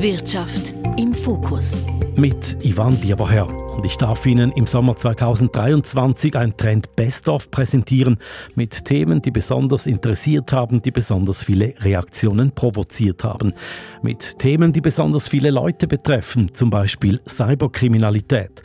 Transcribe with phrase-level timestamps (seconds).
[0.00, 1.82] Wirtschaft im Fokus.
[2.14, 3.48] Mit Ivan Bierbacher.
[3.48, 8.18] Und ich darf Ihnen im Sommer 2023 ein Trend Best-of präsentieren
[8.54, 13.54] mit Themen, die besonders interessiert haben, die besonders viele Reaktionen provoziert haben.
[14.00, 18.62] Mit Themen, die besonders viele Leute betreffen, zum Beispiel Cyberkriminalität.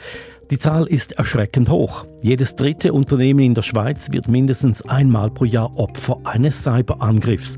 [0.52, 2.06] Die Zahl ist erschreckend hoch.
[2.22, 7.58] Jedes dritte Unternehmen in der Schweiz wird mindestens einmal pro Jahr Opfer eines Cyberangriffs.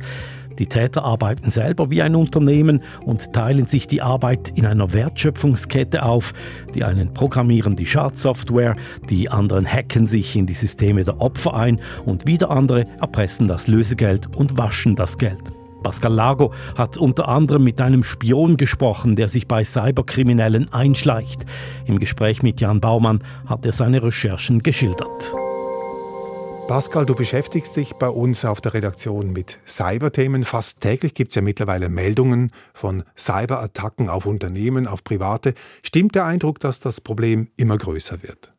[0.60, 6.04] Die Täter arbeiten selber wie ein Unternehmen und teilen sich die Arbeit in einer Wertschöpfungskette
[6.04, 6.34] auf.
[6.74, 8.76] Die einen programmieren die Schadsoftware,
[9.10, 13.68] die anderen hacken sich in die Systeme der Opfer ein und wieder andere erpressen das
[13.68, 15.42] Lösegeld und waschen das Geld.
[15.84, 21.46] Pascal Lago hat unter anderem mit einem Spion gesprochen, der sich bei Cyberkriminellen einschleicht.
[21.86, 25.36] Im Gespräch mit Jan Baumann hat er seine Recherchen geschildert.
[26.68, 30.44] Pascal, du beschäftigst dich bei uns auf der Redaktion mit Cyberthemen.
[30.44, 35.54] Fast täglich gibt es ja mittlerweile Meldungen von Cyberattacken auf Unternehmen, auf Private.
[35.84, 38.52] Stimmt der Eindruck, dass das Problem immer größer wird?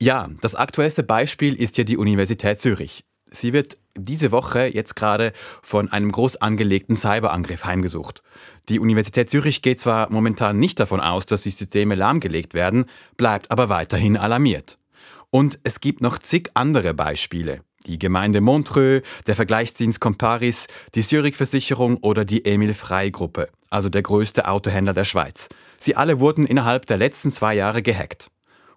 [0.00, 3.04] Ja, das aktuellste Beispiel ist ja die Universität Zürich.
[3.32, 8.22] Sie wird diese Woche jetzt gerade von einem groß angelegten Cyberangriff heimgesucht.
[8.68, 12.84] Die Universität Zürich geht zwar momentan nicht davon aus, dass die Systeme lahmgelegt werden,
[13.16, 14.79] bleibt aber weiterhin alarmiert.
[15.30, 17.60] Und es gibt noch zig andere Beispiele.
[17.86, 24.48] Die Gemeinde Montreux, der Vergleichsdienst Comparis, die Zürich-Versicherung oder die Emil Frey-Gruppe, also der größte
[24.48, 25.48] Autohändler der Schweiz.
[25.78, 28.30] Sie alle wurden innerhalb der letzten zwei Jahre gehackt.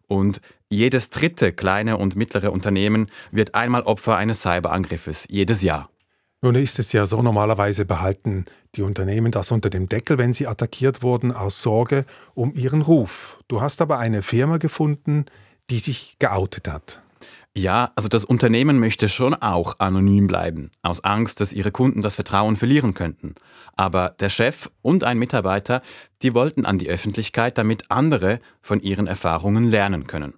[0.08, 5.90] Und jedes dritte kleine und mittlere Unternehmen wird einmal Opfer eines Cyberangriffes, jedes Jahr.
[6.42, 8.46] Nun ist es ja so, normalerweise behalten
[8.76, 13.40] die Unternehmen das unter dem Deckel, wenn sie attackiert wurden, aus Sorge um ihren Ruf.
[13.48, 15.26] Du hast aber eine Firma gefunden,
[15.70, 17.02] die sich geoutet hat.
[17.56, 22.16] Ja, also das Unternehmen möchte schon auch anonym bleiben, aus Angst, dass ihre Kunden das
[22.16, 23.36] Vertrauen verlieren könnten.
[23.76, 25.84] Aber der Chef und ein Mitarbeiter,
[26.24, 30.34] die wollten an die Öffentlichkeit, damit andere von ihren Erfahrungen lernen können.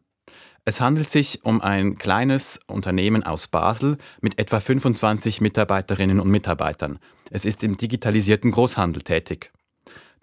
[0.65, 6.99] Es handelt sich um ein kleines Unternehmen aus Basel mit etwa 25 Mitarbeiterinnen und Mitarbeitern.
[7.29, 9.51] Es ist im digitalisierten Großhandel tätig.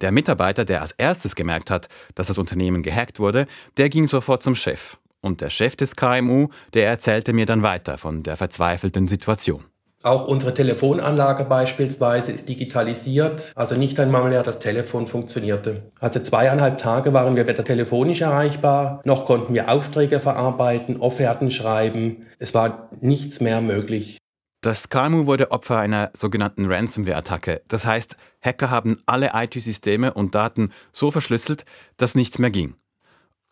[0.03, 3.47] Der Mitarbeiter, der als erstes gemerkt hat, dass das Unternehmen gehackt wurde,
[3.77, 4.99] der ging sofort zum Chef.
[5.21, 9.65] Und der Chef des KMU, der erzählte mir dann weiter von der verzweifelten Situation.
[10.03, 15.93] Auch unsere Telefonanlage beispielsweise ist digitalisiert, also nicht einmal mehr das Telefon funktionierte.
[16.01, 22.27] Also zweieinhalb Tage waren wir weder telefonisch erreichbar, noch konnten wir Aufträge verarbeiten, Offerten schreiben.
[22.41, 24.19] Es war nichts mehr möglich.
[24.65, 27.63] Das KMU wurde Opfer einer sogenannten Ransomware-Attacke.
[27.67, 31.65] Das heißt, Hacker haben alle IT-Systeme und Daten so verschlüsselt,
[31.97, 32.77] dass nichts mehr ging.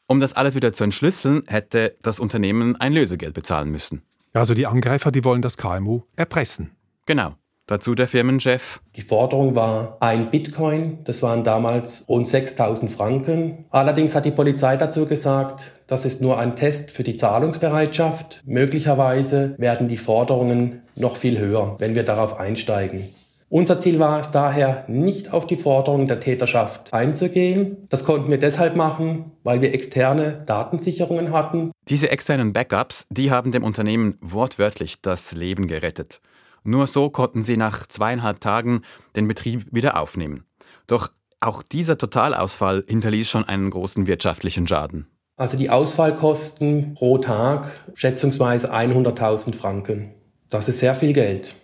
[0.06, 4.02] Um das alles wieder zu entschlüsseln, hätte das Unternehmen ein Lösegeld bezahlen müssen.
[4.34, 6.76] Also die Angreifer, die wollen das KMU erpressen.
[7.06, 7.34] Genau.
[7.66, 8.80] Dazu der Firmenchef.
[8.96, 13.64] Die Forderung war ein Bitcoin, das waren damals rund 6000 Franken.
[13.70, 18.42] Allerdings hat die Polizei dazu gesagt, das ist nur ein Test für die Zahlungsbereitschaft.
[18.44, 23.08] Möglicherweise werden die Forderungen noch viel höher, wenn wir darauf einsteigen.
[23.52, 27.88] Unser Ziel war es daher, nicht auf die Forderungen der Täterschaft einzugehen.
[27.88, 31.72] Das konnten wir deshalb machen, weil wir externe Datensicherungen hatten.
[31.88, 36.20] Diese externen Backups, die haben dem Unternehmen wortwörtlich das Leben gerettet.
[36.62, 38.82] Nur so konnten sie nach zweieinhalb Tagen
[39.16, 40.44] den Betrieb wieder aufnehmen.
[40.86, 41.08] Doch
[41.40, 45.08] auch dieser Totalausfall hinterließ schon einen großen wirtschaftlichen Schaden.
[45.36, 50.12] Also die Ausfallkosten pro Tag schätzungsweise 100.000 Franken.
[50.50, 51.54] Das ist sehr viel Geld.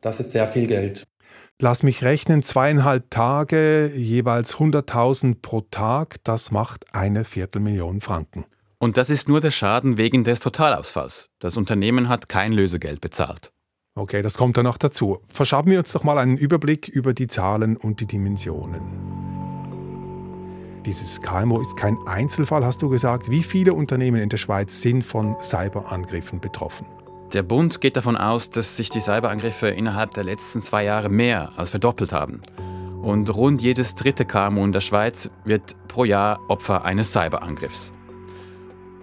[0.00, 1.04] Das ist sehr viel Geld.
[1.62, 8.46] Lass mich rechnen, zweieinhalb Tage, jeweils 100.000 pro Tag, das macht eine Viertelmillion Franken.
[8.78, 11.28] Und das ist nur der Schaden wegen des Totalausfalls.
[11.38, 13.52] Das Unternehmen hat kein Lösegeld bezahlt.
[13.94, 15.20] Okay, das kommt dann noch dazu.
[15.28, 18.80] Verschaffen wir uns doch mal einen Überblick über die Zahlen und die Dimensionen.
[20.86, 23.30] Dieses KMO ist kein Einzelfall, hast du gesagt.
[23.30, 26.86] Wie viele Unternehmen in der Schweiz sind von Cyberangriffen betroffen?
[27.32, 31.52] Der Bund geht davon aus, dass sich die Cyberangriffe innerhalb der letzten zwei Jahre mehr
[31.56, 32.40] als verdoppelt haben.
[33.02, 37.92] Und rund jedes dritte KMU in der Schweiz wird pro Jahr Opfer eines Cyberangriffs.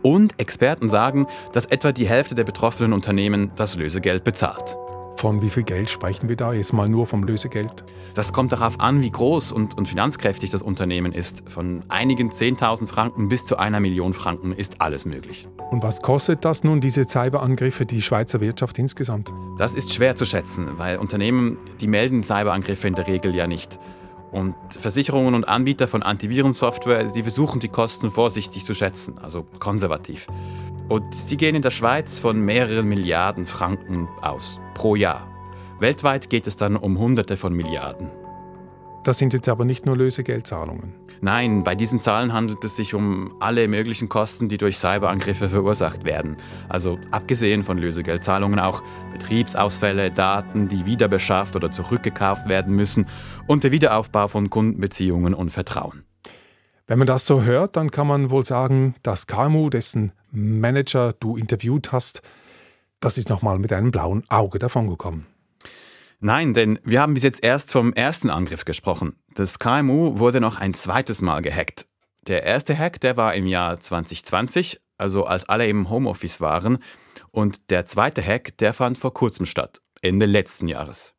[0.01, 4.77] Und Experten sagen, dass etwa die Hälfte der betroffenen Unternehmen das Lösegeld bezahlt.
[5.17, 6.53] Von wie viel Geld sprechen wir da?
[6.53, 7.83] Jetzt mal nur vom Lösegeld.
[8.13, 11.49] Das kommt darauf an, wie groß und, und finanzkräftig das Unternehmen ist.
[11.49, 15.47] Von einigen 10.000 Franken bis zu einer Million Franken ist alles möglich.
[15.71, 19.33] Und was kostet das nun, diese Cyberangriffe, die Schweizer Wirtschaft insgesamt?
[19.57, 23.79] Das ist schwer zu schätzen, weil Unternehmen, die melden Cyberangriffe in der Regel ja nicht.
[24.31, 30.27] Und Versicherungen und Anbieter von Antivirensoftware, die versuchen die Kosten vorsichtig zu schätzen, also konservativ.
[30.89, 35.27] Und sie gehen in der Schweiz von mehreren Milliarden Franken aus pro Jahr.
[35.79, 38.11] Weltweit geht es dann um Hunderte von Milliarden.
[39.03, 40.93] Das sind jetzt aber nicht nur Lösegeldzahlungen.
[41.19, 46.03] Nein, bei diesen Zahlen handelt es sich um alle möglichen Kosten, die durch Cyberangriffe verursacht
[46.03, 46.37] werden.
[46.69, 48.83] Also abgesehen von Lösegeldzahlungen auch
[49.13, 53.07] Betriebsausfälle, Daten, die wieder beschafft oder zurückgekauft werden müssen
[53.47, 56.03] und der Wiederaufbau von Kundenbeziehungen und Vertrauen.
[56.85, 61.35] Wenn man das so hört, dann kann man wohl sagen, das KMU, dessen Manager du
[61.35, 62.21] interviewt hast,
[62.99, 65.25] das ist nochmal mit einem blauen Auge davongekommen.
[66.19, 69.15] Nein, denn wir haben bis jetzt erst vom ersten Angriff gesprochen.
[69.35, 71.85] Das KMU wurde noch ein zweites Mal gehackt.
[72.25, 76.79] Der erste Hack, der war im Jahr 2020, also als alle im Homeoffice waren.
[77.29, 81.13] Und der zweite Hack, der fand vor kurzem statt, Ende letzten Jahres.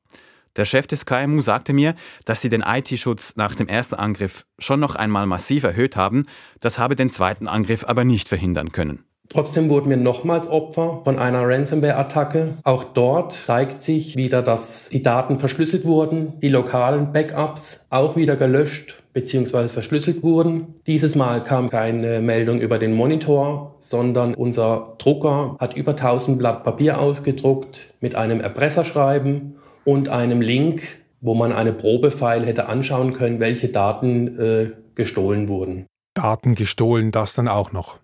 [0.57, 1.95] Der Chef des KMU sagte mir,
[2.25, 6.25] dass sie den IT-Schutz nach dem ersten Angriff schon noch einmal massiv erhöht haben,
[6.59, 9.05] das habe den zweiten Angriff aber nicht verhindern können.
[9.31, 12.55] Trotzdem wurden wir nochmals Opfer von einer Ransomware-Attacke.
[12.65, 18.37] Auch dort zeigt sich wieder, dass die Daten verschlüsselt wurden, die lokalen Backups auch wieder
[18.37, 19.69] gelöscht bzw.
[19.69, 20.77] verschlüsselt wurden.
[20.87, 26.65] Dieses Mal kam keine Meldung über den Monitor, sondern unser Drucker hat über 1000 Blatt
[26.65, 30.83] Papier ausgedruckt mit einem Erpresserschreiben und einem Link,
[31.21, 35.87] wo man eine Probefile hätte anschauen können, welche Daten äh, gestohlen wurden.
[36.15, 37.99] Daten gestohlen, das dann auch noch.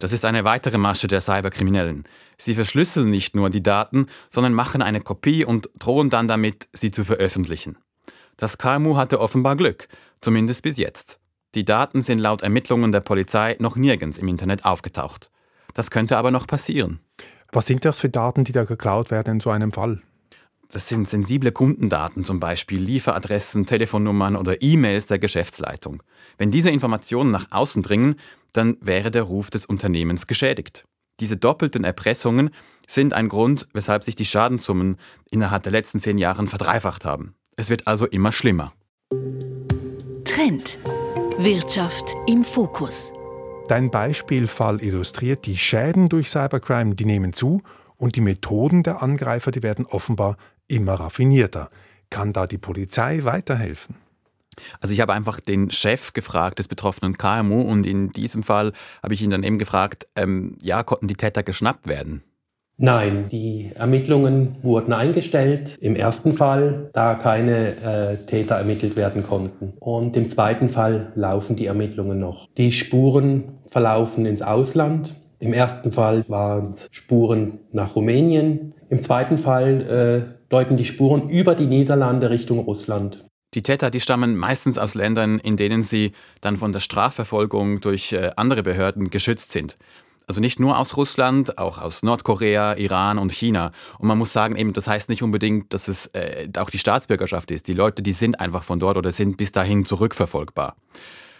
[0.00, 2.04] Das ist eine weitere Masche der Cyberkriminellen.
[2.38, 6.90] Sie verschlüsseln nicht nur die Daten, sondern machen eine Kopie und drohen dann damit, sie
[6.90, 7.76] zu veröffentlichen.
[8.38, 9.88] Das KMU hatte offenbar Glück,
[10.22, 11.20] zumindest bis jetzt.
[11.54, 15.30] Die Daten sind laut Ermittlungen der Polizei noch nirgends im Internet aufgetaucht.
[15.74, 17.00] Das könnte aber noch passieren.
[17.52, 20.00] Was sind das für Daten, die da geklaut werden in so einem Fall?
[20.72, 26.00] Das sind sensible Kundendaten, zum Beispiel Lieferadressen, Telefonnummern oder E-Mails der Geschäftsleitung.
[26.38, 28.14] Wenn diese Informationen nach außen dringen,
[28.52, 30.84] dann wäre der Ruf des Unternehmens geschädigt.
[31.18, 32.50] Diese doppelten Erpressungen
[32.86, 34.96] sind ein Grund, weshalb sich die Schadenssummen
[35.30, 37.34] innerhalb der letzten zehn Jahre verdreifacht haben.
[37.56, 38.72] Es wird also immer schlimmer.
[40.24, 40.78] Trend.
[41.38, 43.12] Wirtschaft im Fokus.
[43.68, 47.60] Dein Beispielfall illustriert, die Schäden durch Cybercrime, die nehmen zu
[47.96, 50.36] und die Methoden der Angreifer, die werden offenbar
[50.70, 51.70] immer raffinierter.
[52.10, 53.96] Kann da die Polizei weiterhelfen?
[54.80, 58.72] Also ich habe einfach den Chef gefragt des betroffenen KMU und in diesem Fall
[59.02, 62.22] habe ich ihn dann eben gefragt, ähm, ja, konnten die Täter geschnappt werden?
[62.82, 65.76] Nein, die Ermittlungen wurden eingestellt.
[65.82, 69.74] Im ersten Fall, da keine äh, Täter ermittelt werden konnten.
[69.80, 72.48] Und im zweiten Fall laufen die Ermittlungen noch.
[72.56, 75.14] Die Spuren verlaufen ins Ausland.
[75.40, 78.72] Im ersten Fall waren es Spuren nach Rumänien.
[78.88, 83.24] Im zweiten Fall äh, deuten die Spuren über die Niederlande Richtung Russland.
[83.54, 88.12] Die Täter, die stammen meistens aus Ländern, in denen sie dann von der Strafverfolgung durch
[88.12, 89.76] äh, andere Behörden geschützt sind.
[90.28, 93.72] Also nicht nur aus Russland, auch aus Nordkorea, Iran und China.
[93.98, 97.50] Und man muss sagen, eben, das heißt nicht unbedingt, dass es äh, auch die Staatsbürgerschaft
[97.50, 97.66] ist.
[97.66, 100.76] Die Leute, die sind einfach von dort oder sind bis dahin zurückverfolgbar.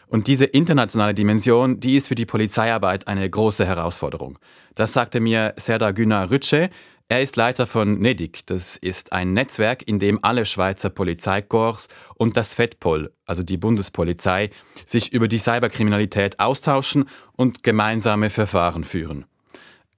[0.08, 4.40] Und diese internationale Dimension, die ist für die Polizeiarbeit eine große Herausforderung.
[4.74, 6.70] Das sagte mir Serdar Günar Rütsche.
[7.10, 8.46] Er ist Leiter von NEDIC.
[8.46, 14.50] Das ist ein Netzwerk, in dem alle Schweizer Polizeikorps und das FEDPOL, also die Bundespolizei,
[14.86, 19.24] sich über die Cyberkriminalität austauschen und gemeinsame Verfahren führen.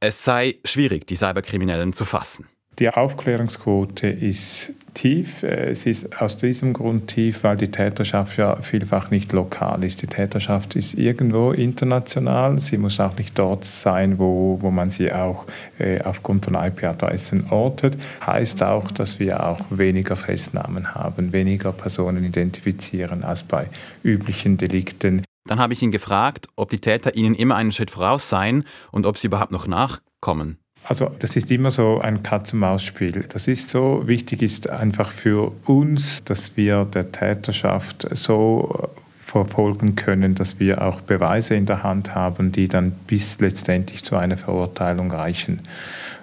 [0.00, 2.48] Es sei schwierig, die Cyberkriminellen zu fassen.
[2.78, 5.42] Die Aufklärungsquote ist tief.
[5.42, 10.02] Es ist aus diesem Grund tief, weil die Täterschaft ja vielfach nicht lokal ist.
[10.02, 12.58] Die Täterschaft ist irgendwo international.
[12.60, 15.46] Sie muss auch nicht dort sein, wo, wo man sie auch
[15.78, 17.96] äh, aufgrund von IP-Adressen ortet.
[18.24, 23.68] Heißt auch, dass wir auch weniger Festnahmen haben, weniger Personen identifizieren als bei
[24.02, 25.22] üblichen Delikten.
[25.44, 29.06] Dann habe ich ihn gefragt, ob die Täter ihnen immer einen Schritt voraus seien und
[29.06, 30.61] ob sie überhaupt noch nachkommen.
[30.84, 33.26] Also das ist immer so ein Katz-und-Maus-Spiel.
[33.28, 40.34] Das ist so, wichtig ist einfach für uns, dass wir der Täterschaft so verfolgen können,
[40.34, 45.10] dass wir auch Beweise in der Hand haben, die dann bis letztendlich zu einer Verurteilung
[45.10, 45.60] reichen.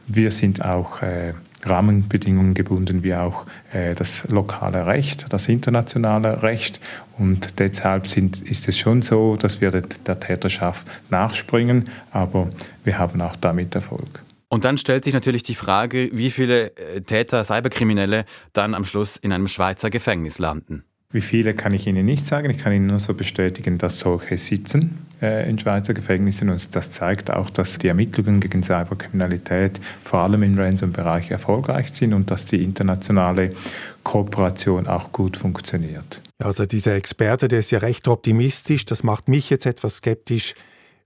[0.08, 6.80] Wir sind auch äh, Rahmenbedingungen gebunden, wie auch äh, das lokale Recht, das internationale Recht.
[7.18, 12.50] Und deshalb sind, ist es schon so, dass wir der, der Täterschaft nachspringen, aber
[12.84, 14.22] wir haben auch damit Erfolg.
[14.50, 19.16] Und dann stellt sich natürlich die Frage, wie viele äh, Täter, Cyberkriminelle dann am Schluss
[19.16, 20.84] in einem Schweizer Gefängnis landen.
[21.12, 22.52] Wie viele kann ich Ihnen nicht sagen.
[22.52, 26.50] Ich kann Ihnen nur so bestätigen, dass solche sitzen äh, in Schweizer Gefängnissen.
[26.50, 32.14] Und das zeigt auch, dass die Ermittlungen gegen Cyberkriminalität vor allem im Ransom-Bereich erfolgreich sind
[32.14, 33.56] und dass die internationale
[34.04, 36.22] Kooperation auch gut funktioniert.
[36.38, 38.86] Also dieser Experte, der ist ja recht optimistisch.
[38.86, 40.54] Das macht mich jetzt etwas skeptisch.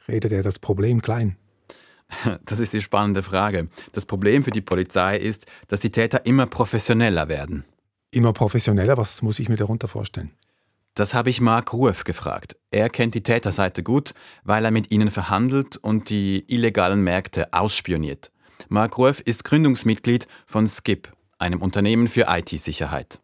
[0.10, 1.38] Redet er das Problem klein?
[2.46, 3.68] Das ist die spannende Frage.
[3.92, 7.66] Das Problem für die Polizei ist, dass die Täter immer professioneller werden.
[8.12, 8.98] Immer professioneller?
[8.98, 10.32] Was muss ich mir darunter vorstellen?
[10.96, 12.56] Das habe ich Mark Rueff gefragt.
[12.70, 18.32] Er kennt die Täterseite gut, weil er mit ihnen verhandelt und die illegalen Märkte ausspioniert.
[18.70, 23.20] Mark Rueff ist Gründungsmitglied von Skip, einem Unternehmen für IT-Sicherheit.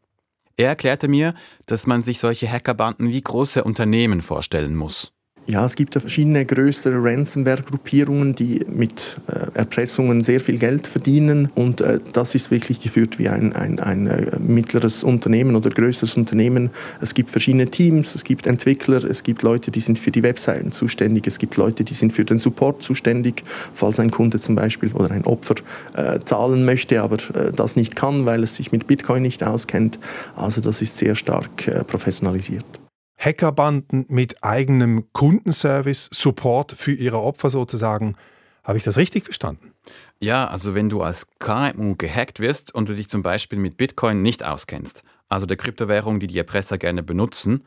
[0.58, 1.36] Er erklärte mir,
[1.68, 5.14] dass man sich solche Hackerbanden wie große Unternehmen vorstellen muss.
[5.50, 11.50] Ja, es gibt verschiedene größere Ransomware-Gruppierungen, die mit äh, Erpressungen sehr viel Geld verdienen.
[11.56, 16.18] Und äh, das ist wirklich geführt wie ein, ein, ein äh, mittleres Unternehmen oder größeres
[16.18, 16.70] Unternehmen.
[17.02, 20.72] Es gibt verschiedene Teams, es gibt Entwickler, es gibt Leute, die sind für die Webseiten
[20.72, 23.42] zuständig, es gibt Leute, die sind für den Support zuständig,
[23.74, 25.56] falls ein Kunde zum Beispiel oder ein Opfer
[25.96, 29.98] äh, zahlen möchte, aber äh, das nicht kann, weil es sich mit Bitcoin nicht auskennt.
[30.36, 32.80] Also das ist sehr stark äh, professionalisiert.
[33.20, 38.16] Hackerbanden mit eigenem Kundenservice, Support für ihre Opfer sozusagen.
[38.64, 39.74] Habe ich das richtig verstanden?
[40.20, 44.22] Ja, also wenn du als KMU gehackt wirst und du dich zum Beispiel mit Bitcoin
[44.22, 47.66] nicht auskennst, also der Kryptowährung, die die Erpresser gerne benutzen,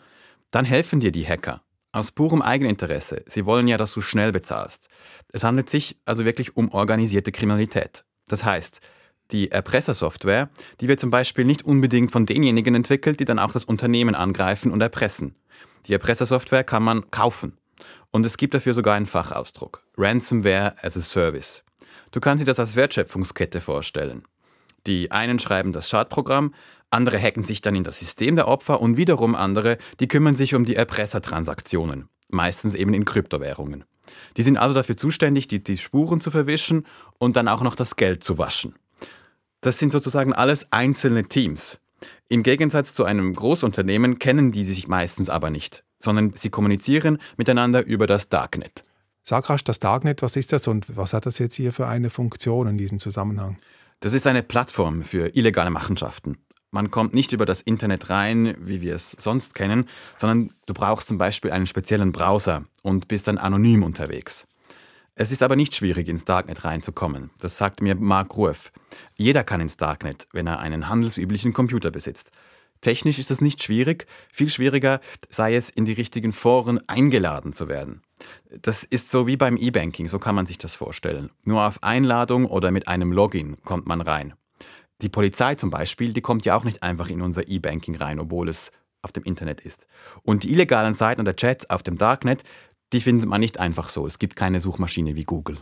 [0.50, 1.62] dann helfen dir die Hacker.
[1.92, 3.22] Aus purem Eigeninteresse.
[3.26, 4.88] Sie wollen ja, dass du schnell bezahlst.
[5.32, 8.04] Es handelt sich also wirklich um organisierte Kriminalität.
[8.28, 8.80] Das heißt,
[9.30, 13.64] die Erpressersoftware, die wird zum Beispiel nicht unbedingt von denjenigen entwickelt, die dann auch das
[13.64, 15.34] Unternehmen angreifen und erpressen.
[15.86, 17.58] Die Erpressersoftware kann man kaufen.
[18.10, 19.82] Und es gibt dafür sogar einen Fachausdruck.
[19.96, 21.64] Ransomware as a Service.
[22.10, 24.22] Du kannst dir das als Wertschöpfungskette vorstellen.
[24.86, 26.54] Die einen schreiben das Schadprogramm,
[26.90, 30.54] andere hacken sich dann in das System der Opfer und wiederum andere, die kümmern sich
[30.54, 33.84] um die Erpressertransaktionen, meistens eben in Kryptowährungen.
[34.36, 36.86] Die sind also dafür zuständig, die, die Spuren zu verwischen
[37.18, 38.74] und dann auch noch das Geld zu waschen.
[39.62, 41.80] Das sind sozusagen alles einzelne Teams.
[42.28, 47.84] Im Gegensatz zu einem Großunternehmen kennen die sich meistens aber nicht, sondern sie kommunizieren miteinander
[47.84, 48.84] über das Darknet.
[49.24, 52.10] Sag rasch, das Darknet, was ist das und was hat das jetzt hier für eine
[52.10, 53.58] Funktion in diesem Zusammenhang?
[54.00, 56.38] Das ist eine Plattform für illegale Machenschaften.
[56.72, 61.06] Man kommt nicht über das Internet rein, wie wir es sonst kennen, sondern du brauchst
[61.06, 64.48] zum Beispiel einen speziellen Browser und bist dann anonym unterwegs.
[65.14, 67.30] Es ist aber nicht schwierig, ins Darknet reinzukommen.
[67.38, 68.72] Das sagt mir Mark Rueff.
[69.18, 72.30] Jeder kann ins Darknet, wenn er einen handelsüblichen Computer besitzt.
[72.80, 77.68] Technisch ist es nicht schwierig, viel schwieriger sei es, in die richtigen Foren eingeladen zu
[77.68, 78.02] werden.
[78.50, 81.30] Das ist so wie beim E-Banking, so kann man sich das vorstellen.
[81.44, 84.34] Nur auf Einladung oder mit einem Login kommt man rein.
[85.02, 88.48] Die Polizei zum Beispiel, die kommt ja auch nicht einfach in unser E-Banking rein, obwohl
[88.48, 89.86] es auf dem Internet ist.
[90.22, 92.42] Und die illegalen Seiten oder Chats auf dem Darknet,
[92.92, 94.06] die findet man nicht einfach so.
[94.06, 95.56] Es gibt keine Suchmaschine wie Google.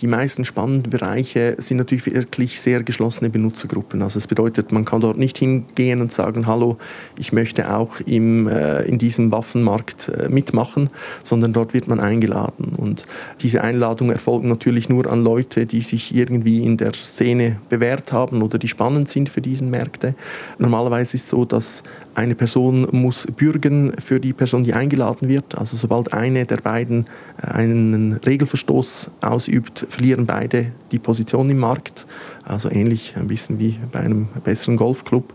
[0.00, 4.02] Die meisten spannenden Bereiche sind natürlich wirklich sehr geschlossene Benutzergruppen.
[4.02, 6.78] Also es bedeutet, man kann dort nicht hingehen und sagen, hallo,
[7.16, 10.90] ich möchte auch im, äh, in diesem Waffenmarkt äh, mitmachen,
[11.22, 12.72] sondern dort wird man eingeladen.
[12.76, 13.06] Und
[13.40, 18.42] diese Einladungen erfolgen natürlich nur an Leute, die sich irgendwie in der Szene bewährt haben
[18.42, 20.16] oder die spannend sind für diese Märkte.
[20.58, 25.56] Normalerweise ist es so, dass eine Person muss bürgen für die Person, die eingeladen wird.
[25.56, 27.06] Also sobald eine der beiden
[27.42, 32.06] äh, einen Regelverstoß ausübt, verlieren beide die Position im Markt.
[32.44, 35.34] Also ähnlich ein bisschen wie bei einem besseren Golfclub.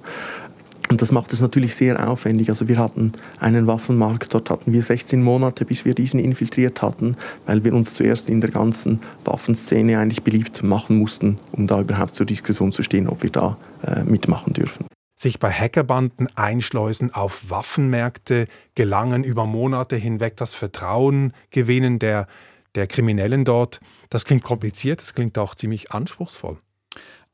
[0.90, 2.50] Und das macht es natürlich sehr aufwendig.
[2.50, 7.16] Also wir hatten einen Waffenmarkt, dort hatten wir 16 Monate, bis wir diesen infiltriert hatten,
[7.46, 12.16] weil wir uns zuerst in der ganzen Waffenszene eigentlich beliebt machen mussten, um da überhaupt
[12.16, 14.86] zur Diskussion zu stehen, ob wir da äh, mitmachen dürfen
[15.20, 22.28] sich bei Hackerbanden einschleusen auf Waffenmärkte, gelangen über Monate hinweg das Vertrauen gewinnen der,
[22.76, 23.82] der Kriminellen dort.
[24.10, 26.58] Das klingt kompliziert, das klingt auch ziemlich anspruchsvoll.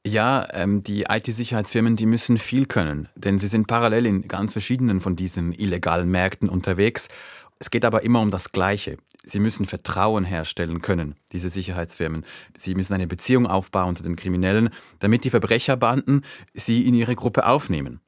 [0.04, 5.00] Ja, ähm, die IT-Sicherheitsfirmen, die müssen viel können, denn sie sind parallel in ganz verschiedenen
[5.00, 7.08] von diesen illegalen Märkten unterwegs
[7.60, 8.98] es geht aber immer um das Gleiche.
[9.24, 12.26] Sie müssen Vertrauen herstellen können, diese Sicherheitsfirmen.
[12.56, 14.70] Sie müssen eine Beziehung aufbauen zu den Kriminellen,
[15.00, 18.02] damit die Verbrecherbanden sie in ihre Gruppe aufnehmen.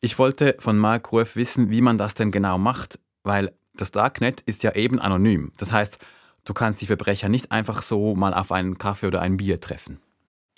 [0.00, 4.40] Ich wollte von Mark Rueff wissen, wie man das denn genau macht, weil das Darknet
[4.42, 5.52] ist ja eben anonym.
[5.58, 5.98] Das heißt,
[6.44, 10.00] du kannst die Verbrecher nicht einfach so mal auf einen Kaffee oder ein Bier treffen.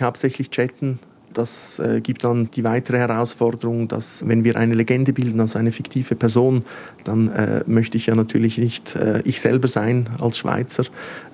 [0.00, 0.98] Hauptsächlich chatten
[1.34, 5.72] das äh, gibt dann die weitere Herausforderung, dass wenn wir eine Legende bilden, also eine
[5.72, 6.64] fiktive Person,
[7.04, 10.84] dann äh, möchte ich ja natürlich nicht äh, ich selber sein als Schweizer.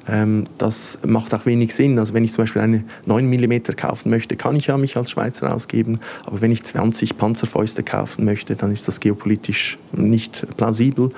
[0.09, 1.99] Ähm, das macht auch wenig Sinn.
[1.99, 5.11] Also wenn ich zum Beispiel eine 9 mm kaufen möchte, kann ich ja mich als
[5.11, 6.01] Schweizer ausgeben.
[6.25, 11.11] Aber wenn ich 20 Panzerfäuste kaufen möchte, dann ist das geopolitisch nicht plausibel.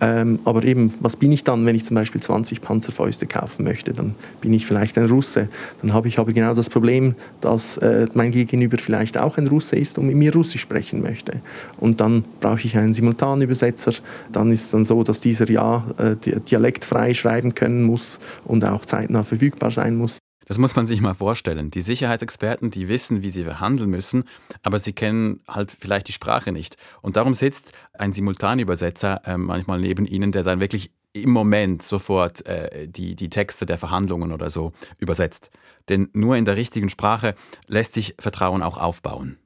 [0.00, 3.92] Ähm, aber eben, was bin ich dann, wenn ich zum Beispiel 20 Panzerfäuste kaufen möchte?
[3.92, 5.48] Dann bin ich vielleicht ein Russe.
[5.82, 9.76] Dann habe ich aber genau das Problem, dass äh, mein Gegenüber vielleicht auch ein Russe
[9.76, 11.40] ist und mit mir Russisch sprechen möchte.
[11.78, 13.92] Und dann brauche ich einen Simultanübersetzer.
[14.32, 18.84] Dann ist es dann so, dass dieser ja äh, dialektfrei schreiben können muss und auch
[18.84, 20.18] zeitnah verfügbar sein muss.
[20.46, 21.70] Das muss man sich mal vorstellen.
[21.70, 24.24] Die Sicherheitsexperten, die wissen, wie sie verhandeln müssen,
[24.62, 26.76] aber sie kennen halt vielleicht die Sprache nicht.
[27.02, 32.44] Und darum sitzt ein Simultanübersetzer äh, manchmal neben ihnen, der dann wirklich im Moment sofort
[32.46, 35.50] äh, die, die Texte der Verhandlungen oder so übersetzt.
[35.88, 37.34] Denn nur in der richtigen Sprache
[37.66, 39.38] lässt sich Vertrauen auch aufbauen.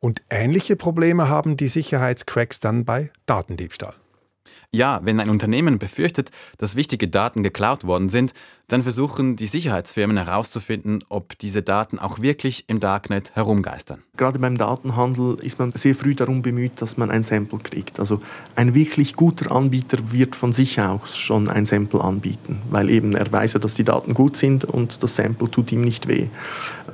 [0.00, 3.94] Und ähnliche Probleme haben die Sicherheitscracks dann bei Datendiebstahl.
[4.74, 8.32] Ja, wenn ein Unternehmen befürchtet, dass wichtige Daten geklaut worden sind,
[8.68, 14.02] dann versuchen die Sicherheitsfirmen herauszufinden, ob diese Daten auch wirklich im Darknet herumgeistern.
[14.16, 18.00] Gerade beim Datenhandel ist man sehr früh darum bemüht, dass man ein Sample kriegt.
[18.00, 18.22] Also
[18.56, 23.30] ein wirklich guter Anbieter wird von sich aus schon ein Sample anbieten, weil eben er
[23.30, 26.28] weiß ja, dass die Daten gut sind und das Sample tut ihm nicht weh.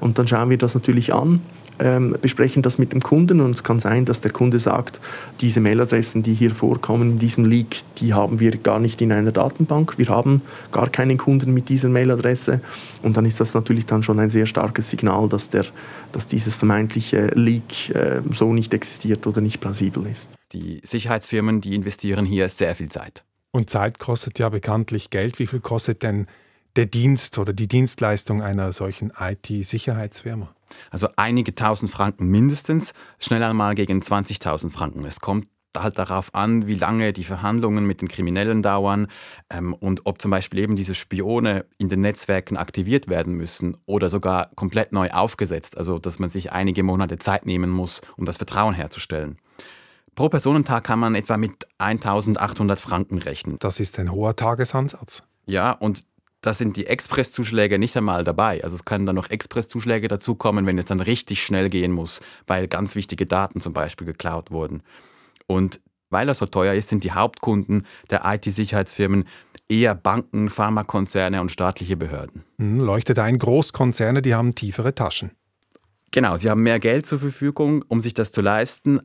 [0.01, 1.43] Und dann schauen wir das natürlich an
[1.79, 5.01] ähm, besprechen das mit dem Kunden und es kann sein, dass der Kunde sagt,
[5.41, 9.33] diese Mailadressen, die hier vorkommen in diesem Leak, die haben wir gar nicht in einer
[9.33, 9.99] Datenbank.
[9.99, 10.43] Wir haben
[10.73, 12.61] gar keinen Kunden mit dieser Mailadresse
[13.03, 15.65] und dann ist das natürlich dann schon ein sehr starkes Signal, dass, der,
[16.13, 20.31] dass dieses vermeintliche Leak äh, so nicht existiert oder nicht plausibel ist.
[20.53, 23.25] Die Sicherheitsfirmen, die investieren hier sehr viel Zeit.
[23.51, 25.39] Und Zeit kostet ja bekanntlich Geld.
[25.39, 26.27] Wie viel kostet denn
[26.77, 30.55] der Dienst oder die Dienstleistung einer solchen IT-Sicherheitsfirma?
[30.91, 35.05] Also einige tausend Franken mindestens, schnell einmal gegen 20.000 Franken.
[35.05, 35.47] Es kommt
[35.77, 39.09] halt darauf an, wie lange die Verhandlungen mit den Kriminellen dauern
[39.51, 44.11] ähm, und ob zum Beispiel eben diese Spione in den Netzwerken aktiviert werden müssen oder
[44.11, 48.39] sogar komplett neu aufgesetzt, also dass man sich einige Monate Zeit nehmen muss, um das
[48.39, 49.39] Vertrauen herzustellen.
[50.15, 53.57] Pro Personentag kann man etwa mit 1800 Franken rechnen.
[53.61, 55.23] Das ist ein hoher Tagesansatz.
[55.47, 56.03] Ja, und
[56.41, 58.63] da sind die Expresszuschläge nicht einmal dabei.
[58.63, 62.69] Also es können dann noch Expresszuschläge dazukommen, wenn es dann richtig schnell gehen muss, weil
[62.69, 64.83] ganz wichtige Daten zum Beispiel geklaut wurden.
[65.47, 65.81] Und
[66.11, 69.25] weil das so teuer ist, sind die Hauptkunden der IT-Sicherheitsfirmen
[69.69, 72.45] eher Banken, Pharmakonzerne und staatliche Behörden.
[72.59, 75.33] Hm, leuchtet ein, Großkonzerne, die haben tiefere Taschen.
[76.11, 79.01] Genau, sie haben mehr Geld zur Verfügung, um sich das zu leisten,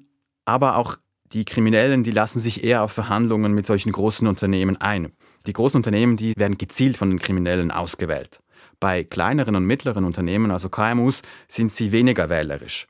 [0.45, 0.97] aber auch
[1.33, 5.11] die Kriminellen, die lassen sich eher auf Verhandlungen mit solchen großen Unternehmen ein.
[5.45, 8.39] Die großen Unternehmen, die werden gezielt von den Kriminellen ausgewählt.
[8.79, 12.87] Bei kleineren und mittleren Unternehmen, also KMUs, sind sie weniger wählerisch.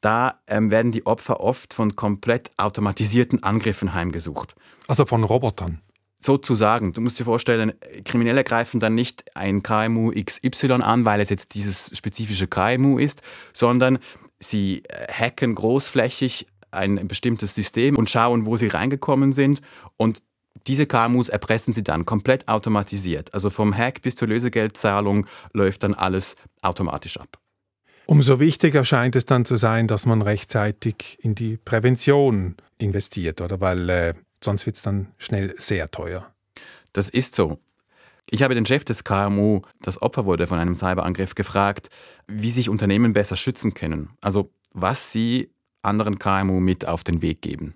[0.00, 4.54] Da ähm, werden die Opfer oft von komplett automatisierten Angriffen heimgesucht.
[4.86, 5.80] Also von Robotern?
[6.20, 6.92] Sozusagen.
[6.92, 7.72] Du musst dir vorstellen,
[8.04, 13.22] Kriminelle greifen dann nicht ein KMU XY an, weil es jetzt dieses spezifische KMU ist,
[13.52, 13.98] sondern
[14.38, 19.60] sie äh, hacken großflächig ein bestimmtes System und schauen, wo sie reingekommen sind
[19.96, 20.22] und
[20.66, 23.32] diese KMUs erpressen sie dann komplett automatisiert.
[23.34, 27.38] Also vom Hack bis zur Lösegeldzahlung läuft dann alles automatisch ab.
[28.06, 33.60] Umso wichtiger scheint es dann zu sein, dass man rechtzeitig in die Prävention investiert, oder?
[33.60, 36.32] Weil äh, sonst wird es dann schnell sehr teuer.
[36.92, 37.58] Das ist so.
[38.30, 41.90] Ich habe den Chef des KMU, das Opfer wurde von einem Cyberangriff, gefragt,
[42.26, 44.10] wie sich Unternehmen besser schützen können.
[44.20, 45.50] Also was sie
[45.82, 47.74] anderen KMU mit auf den Weg geben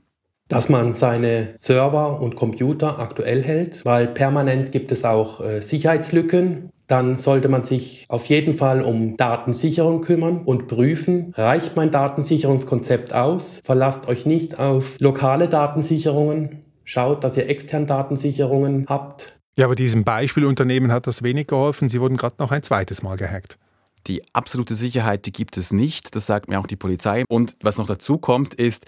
[0.50, 6.70] dass man seine Server und Computer aktuell hält, weil permanent gibt es auch äh, Sicherheitslücken.
[6.88, 13.14] Dann sollte man sich auf jeden Fall um Datensicherung kümmern und prüfen, reicht mein Datensicherungskonzept
[13.14, 13.60] aus?
[13.62, 16.64] Verlasst euch nicht auf lokale Datensicherungen.
[16.82, 19.38] Schaut, dass ihr externe Datensicherungen habt.
[19.56, 21.88] Ja, aber diesem Beispielunternehmen hat das wenig geholfen.
[21.88, 23.56] Sie wurden gerade noch ein zweites Mal gehackt.
[24.08, 26.16] Die absolute Sicherheit, die gibt es nicht.
[26.16, 27.22] Das sagt mir auch die Polizei.
[27.28, 28.86] Und was noch dazu kommt, ist,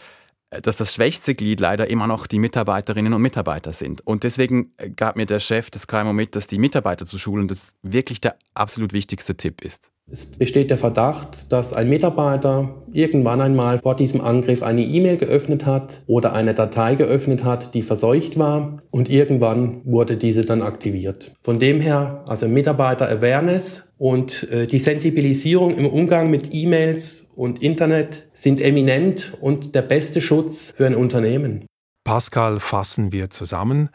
[0.61, 4.07] dass das schwächste Glied leider immer noch die Mitarbeiterinnen und Mitarbeiter sind.
[4.07, 7.75] Und deswegen gab mir der Chef des KMO mit, dass die Mitarbeiter zu schulen das
[7.83, 9.93] wirklich der absolut wichtigste Tipp ist.
[10.11, 15.65] Es besteht der Verdacht, dass ein Mitarbeiter irgendwann einmal vor diesem Angriff eine E-Mail geöffnet
[15.65, 21.33] hat oder eine Datei geöffnet hat, die verseucht war und irgendwann wurde diese dann aktiviert.
[21.41, 28.27] Von dem her, also Mitarbeiter-Awareness und äh, die Sensibilisierung im Umgang mit E-Mails und Internet
[28.33, 31.67] sind eminent und der beste Schutz für ein Unternehmen.
[32.03, 33.91] Pascal, fassen wir zusammen.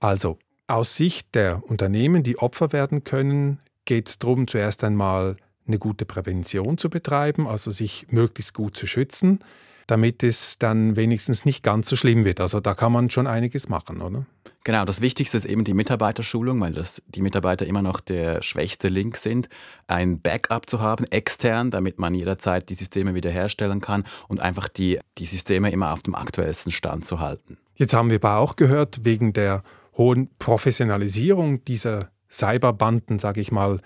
[0.00, 5.78] Also aus Sicht der Unternehmen, die Opfer werden können, geht es darum, zuerst einmal eine
[5.78, 9.38] gute Prävention zu betreiben, also sich möglichst gut zu schützen,
[9.86, 12.42] damit es dann wenigstens nicht ganz so schlimm wird.
[12.42, 14.26] Also da kann man schon einiges machen, oder?
[14.68, 18.88] Genau, das Wichtigste ist eben die Mitarbeiterschulung, weil das, die Mitarbeiter immer noch der schwächste
[18.88, 19.48] Link sind,
[19.86, 25.00] ein Backup zu haben, extern, damit man jederzeit die Systeme wiederherstellen kann und einfach die,
[25.16, 27.56] die Systeme immer auf dem aktuellsten Stand zu halten.
[27.76, 29.62] Jetzt haben wir aber auch gehört, wegen der
[29.96, 33.80] hohen Professionalisierung dieser Cyberbanden, sage ich mal,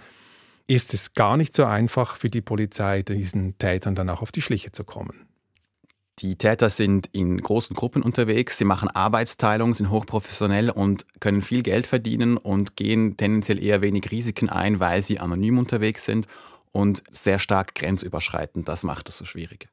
[0.66, 4.42] ist es gar nicht so einfach für die Polizei, diesen Tätern dann auch auf die
[4.42, 5.28] Schliche zu kommen.
[6.18, 11.62] Die Täter sind in großen Gruppen unterwegs, sie machen Arbeitsteilung, sind hochprofessionell und können viel
[11.62, 16.26] Geld verdienen und gehen tendenziell eher wenig Risiken ein, weil sie anonym unterwegs sind
[16.70, 18.68] und sehr stark grenzüberschreitend.
[18.68, 19.68] Das macht es so schwierig.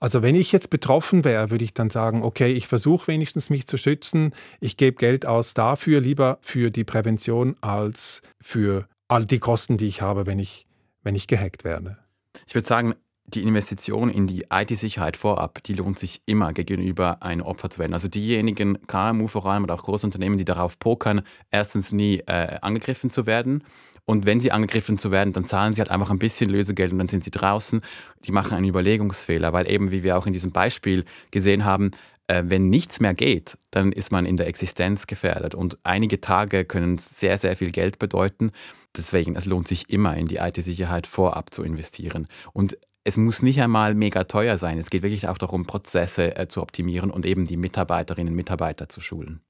[0.00, 3.66] Also wenn ich jetzt betroffen wäre, würde ich dann sagen, okay, ich versuche wenigstens mich
[3.66, 9.38] zu schützen, ich gebe Geld aus dafür, lieber für die Prävention als für all die
[9.38, 10.66] Kosten, die ich habe, wenn ich,
[11.02, 11.98] wenn ich gehackt werde.
[12.46, 12.94] Ich würde sagen,
[13.26, 17.92] die Investition in die IT-Sicherheit vorab, die lohnt sich immer gegenüber ein Opfer zu werden.
[17.92, 23.10] Also diejenigen KMU vor allem oder auch Großunternehmen, die darauf pokern, erstens nie äh, angegriffen
[23.10, 23.62] zu werden
[24.06, 26.98] und wenn sie angegriffen zu werden, dann zahlen sie halt einfach ein bisschen Lösegeld und
[26.98, 27.80] dann sind sie draußen.
[28.24, 31.90] Die machen einen Überlegungsfehler, weil eben, wie wir auch in diesem Beispiel gesehen haben,
[32.28, 35.56] äh, wenn nichts mehr geht, dann ist man in der Existenz gefährdet.
[35.56, 38.52] Und einige Tage können sehr, sehr viel Geld bedeuten.
[38.96, 42.28] Deswegen, es lohnt sich immer in die IT-Sicherheit vorab zu investieren.
[42.52, 44.78] Und es muss nicht einmal mega teuer sein.
[44.78, 48.88] Es geht wirklich auch darum, Prozesse äh, zu optimieren und eben die Mitarbeiterinnen und Mitarbeiter
[48.88, 49.40] zu schulen.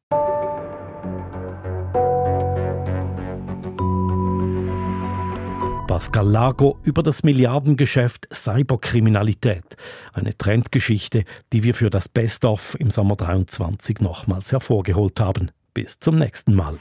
[5.88, 9.76] Pascal Lago über das Milliardengeschäft Cyberkriminalität.
[10.12, 15.50] Eine Trendgeschichte, die wir für das Best-of im Sommer 23 nochmals hervorgeholt haben.
[15.72, 16.76] Bis zum nächsten Mal.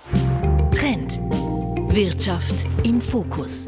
[0.74, 1.22] Trend.
[1.94, 3.68] Wirtschaft im Fokus.